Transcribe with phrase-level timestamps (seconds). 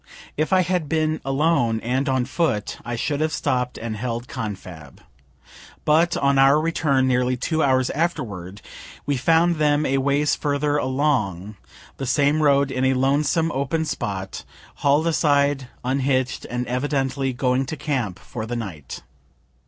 [0.35, 4.99] If I had been alone and on foot, I should have stopp'd and held confab.
[5.85, 8.63] But on our return nearly two hours afterward,
[9.05, 11.55] we found them a ways further along
[11.97, 14.43] the same road, in a lonesome open spot,
[14.77, 19.03] haul'd aside, unhitch'd, and evidently going to camp for the night.